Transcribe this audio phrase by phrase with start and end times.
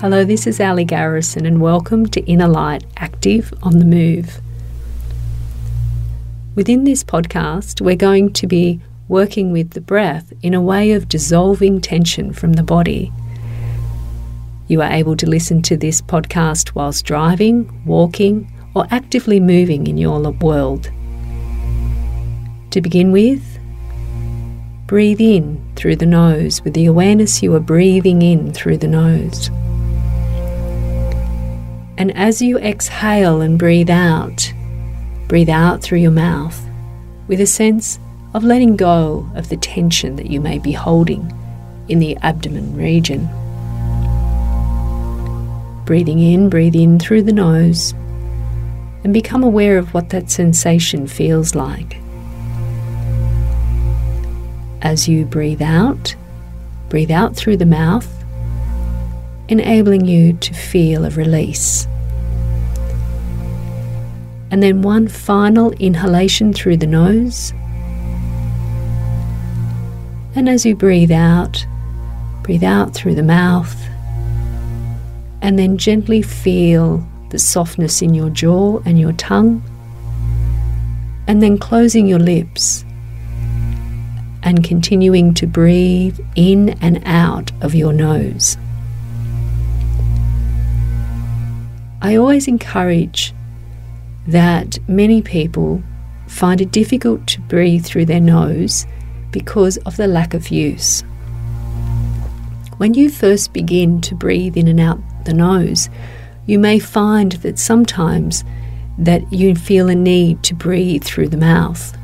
[0.00, 4.40] Hello, this is Ali Garrison, and welcome to Inner Light Active on the Move.
[6.54, 11.08] Within this podcast, we're going to be working with the breath in a way of
[11.08, 13.12] dissolving tension from the body.
[14.68, 19.98] You are able to listen to this podcast whilst driving, walking, or actively moving in
[19.98, 20.92] your world.
[22.70, 23.58] To begin with,
[24.86, 29.50] breathe in through the nose with the awareness you are breathing in through the nose.
[31.98, 34.52] And as you exhale and breathe out,
[35.26, 36.64] breathe out through your mouth
[37.26, 37.98] with a sense
[38.34, 41.34] of letting go of the tension that you may be holding
[41.88, 43.28] in the abdomen region.
[45.86, 47.92] Breathing in, breathe in through the nose
[49.02, 51.96] and become aware of what that sensation feels like.
[54.82, 56.14] As you breathe out,
[56.90, 58.17] breathe out through the mouth
[59.48, 61.86] enabling you to feel a release.
[64.50, 67.52] And then one final inhalation through the nose.
[70.34, 71.66] And as you breathe out,
[72.42, 73.76] breathe out through the mouth.
[75.42, 79.62] And then gently feel the softness in your jaw and your tongue.
[81.26, 82.84] And then closing your lips
[84.42, 88.56] and continuing to breathe in and out of your nose.
[92.00, 93.34] I always encourage
[94.28, 95.82] that many people
[96.28, 98.86] find it difficult to breathe through their nose
[99.32, 101.02] because of the lack of use.
[102.76, 105.90] When you first begin to breathe in and out the nose,
[106.46, 108.44] you may find that sometimes
[108.96, 111.96] that you feel a need to breathe through the mouth.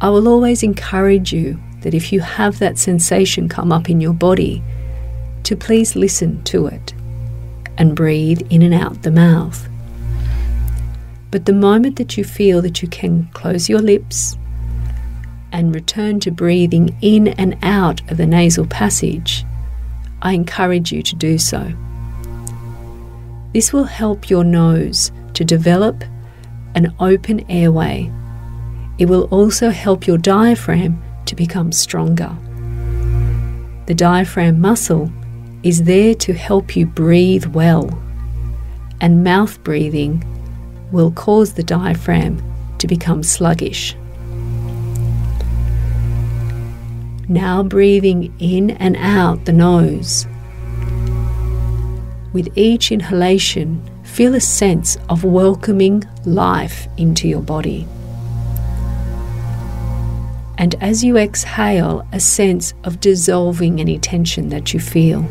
[0.00, 4.12] I will always encourage you that if you have that sensation come up in your
[4.14, 4.64] body,
[5.44, 6.92] to please listen to it
[7.78, 9.68] and breathe in and out the mouth.
[11.30, 14.36] But the moment that you feel that you can close your lips
[15.52, 19.44] and return to breathing in and out of the nasal passage,
[20.22, 21.72] I encourage you to do so.
[23.52, 26.02] This will help your nose to develop
[26.74, 28.10] an open airway.
[28.98, 32.36] It will also help your diaphragm to become stronger.
[33.86, 35.12] The diaphragm muscle
[35.64, 37.88] is there to help you breathe well,
[39.00, 40.22] and mouth breathing
[40.92, 42.38] will cause the diaphragm
[42.78, 43.96] to become sluggish.
[47.30, 50.26] Now breathing in and out the nose.
[52.34, 57.88] With each inhalation, feel a sense of welcoming life into your body.
[60.58, 65.26] And as you exhale, a sense of dissolving any tension that you feel.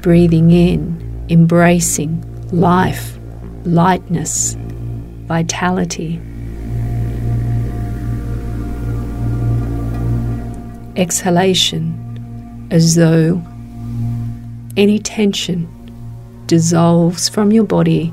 [0.00, 2.22] Breathing in, embracing
[2.52, 3.18] life,
[3.64, 4.56] lightness,
[5.26, 6.20] vitality.
[10.96, 13.42] Exhalation as though
[14.76, 15.68] any tension
[16.46, 18.12] dissolves from your body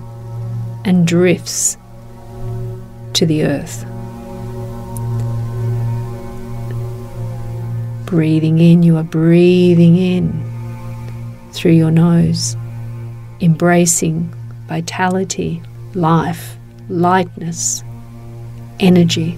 [0.83, 1.77] and drifts
[3.13, 3.85] to the earth.
[8.05, 10.54] Breathing in, you are breathing in
[11.55, 12.57] through your nose,
[13.39, 14.33] embracing
[14.67, 15.61] vitality,
[15.93, 16.57] life,
[16.89, 17.83] lightness,
[18.79, 19.37] energy.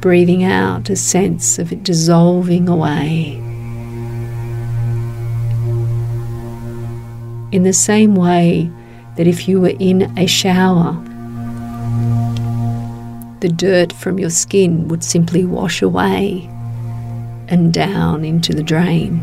[0.00, 3.34] Breathing out a sense of it dissolving away.
[7.52, 8.70] In the same way
[9.16, 10.92] that if you were in a shower,
[13.40, 16.48] the dirt from your skin would simply wash away
[17.48, 19.22] and down into the drain.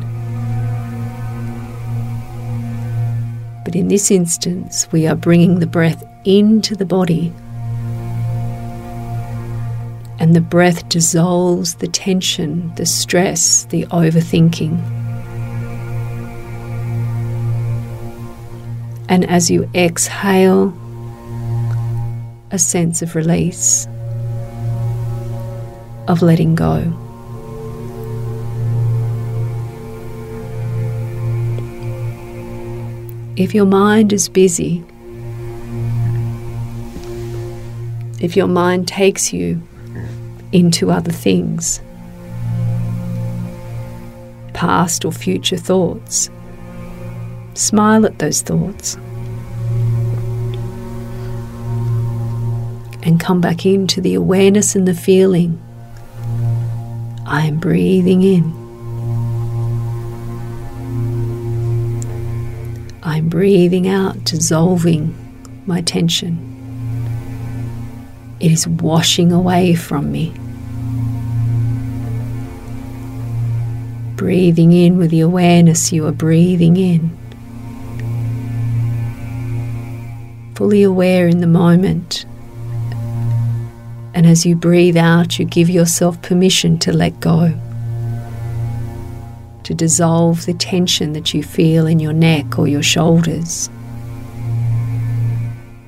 [3.63, 7.33] But in this instance, we are bringing the breath into the body.
[10.19, 14.79] And the breath dissolves the tension, the stress, the overthinking.
[19.09, 20.73] And as you exhale,
[22.51, 23.87] a sense of release,
[26.07, 27.04] of letting go.
[33.37, 34.81] If your mind is busy,
[38.21, 39.61] if your mind takes you
[40.53, 41.81] into other things,
[44.53, 46.29] past or future thoughts,
[47.55, 48.95] smile at those thoughts
[53.03, 55.61] and come back into the awareness and the feeling
[57.25, 58.64] I am breathing in.
[63.35, 65.13] Breathing out, dissolving
[65.65, 66.39] my tension.
[68.39, 70.29] It is washing away from me.
[74.15, 77.09] Breathing in with the awareness you are breathing in.
[80.55, 82.25] Fully aware in the moment.
[84.13, 87.53] And as you breathe out, you give yourself permission to let go,
[89.65, 93.67] to dissolve the tension that you feel in your neck or your shoulders,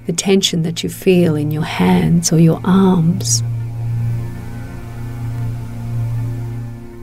[0.08, 3.44] the tension that you feel in your hands or your arms.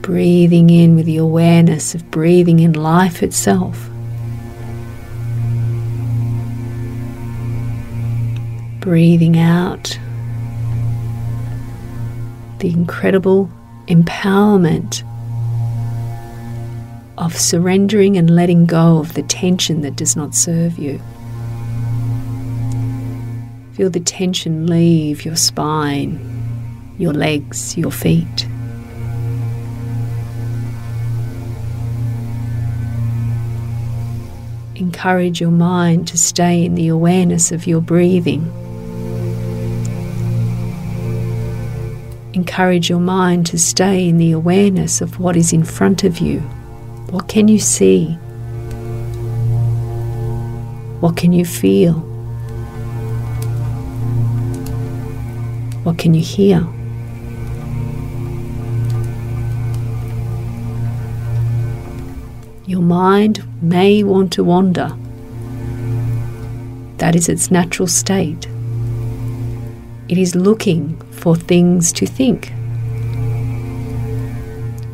[0.03, 3.88] Breathing in with the awareness of breathing in life itself.
[8.81, 9.97] Breathing out
[12.59, 13.49] the incredible
[13.87, 15.05] empowerment
[17.16, 21.00] of surrendering and letting go of the tension that does not serve you.
[23.75, 26.19] Feel the tension leave your spine,
[26.99, 28.46] your legs, your feet.
[34.76, 38.43] Encourage your mind to stay in the awareness of your breathing.
[42.32, 46.43] Encourage your mind to stay in the awareness of what is in front of you.
[47.10, 48.18] What can you see?
[51.00, 51.94] What can you feel?
[55.84, 56.66] What can you hear?
[62.66, 64.96] Your mind may want to wander.
[66.96, 68.46] That is its natural state.
[70.08, 72.50] It is looking for things to think.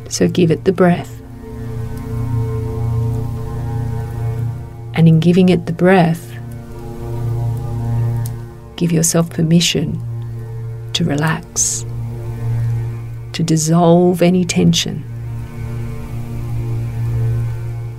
[0.08, 1.19] So give it the breath.
[5.20, 6.32] And giving it the breath,
[8.76, 10.00] give yourself permission
[10.94, 11.84] to relax,
[13.34, 15.04] to dissolve any tension.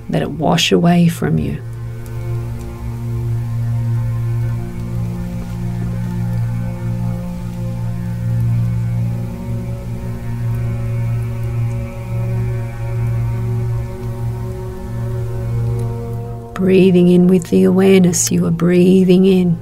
[0.10, 1.62] Let it wash away from you.
[16.62, 19.58] Breathing in with the awareness you are breathing in.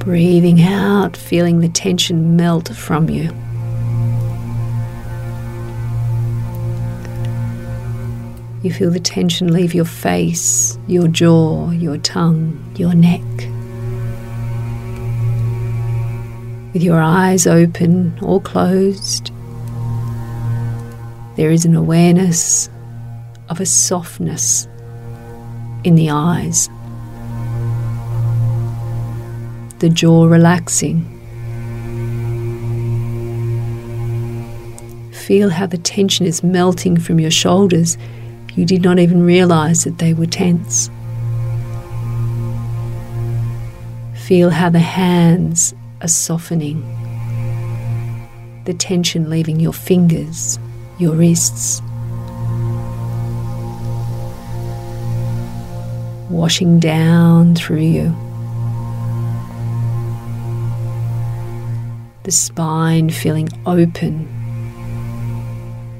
[0.00, 3.30] Breathing out, feeling the tension melt from you.
[8.64, 13.22] You feel the tension leave your face, your jaw, your tongue, your neck.
[16.72, 19.30] With your eyes open or closed,
[21.36, 22.68] there is an awareness
[23.48, 24.66] of a softness
[25.84, 26.68] in the eyes,
[29.78, 31.14] the jaw relaxing.
[35.12, 37.96] Feel how the tension is melting from your shoulders.
[38.54, 40.90] You did not even realize that they were tense.
[44.14, 46.80] Feel how the hands are softening,
[48.64, 50.58] the tension leaving your fingers,
[50.98, 51.82] your wrists,
[56.30, 58.14] washing down through you.
[62.22, 64.28] The spine feeling open,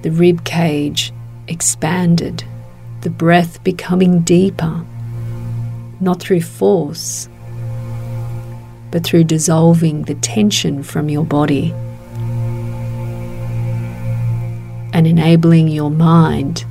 [0.03, 1.13] the rib cage
[1.49, 2.45] expanded,
[3.01, 4.85] the breath becoming deeper,
[6.01, 7.29] not through force
[8.91, 11.73] but through dissolving the tension from your body
[14.93, 16.65] and enabling your mind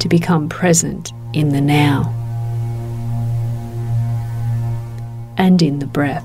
[0.00, 2.12] to become present in the now
[5.36, 6.24] and in the breath.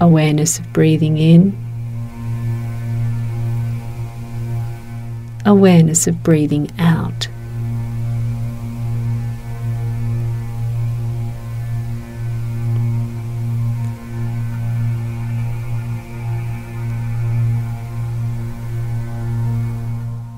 [0.00, 1.56] Awareness of breathing in,
[5.46, 7.28] awareness of breathing out.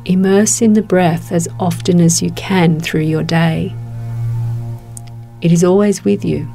[0.07, 3.75] Immerse in the breath as often as you can through your day.
[5.41, 6.49] It is always with you.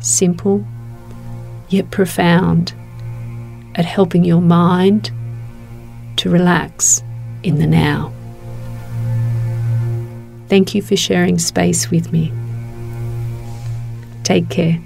[0.00, 0.64] Simple,
[1.68, 2.72] yet profound,
[3.74, 5.10] at helping your mind
[6.16, 7.02] to relax
[7.42, 8.12] in the now.
[10.48, 12.32] Thank you for sharing space with me.
[14.24, 14.80] Take care.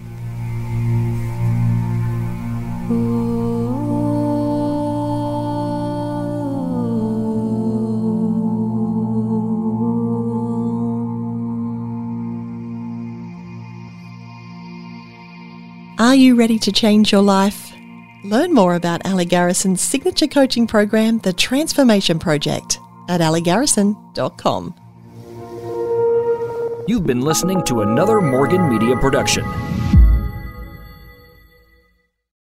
[16.03, 17.73] Are you ready to change your life?
[18.25, 24.75] Learn more about Ali Garrison's signature coaching program, The Transformation Project, at aligarrison.com.
[26.89, 29.45] You've been listening to another Morgan Media production.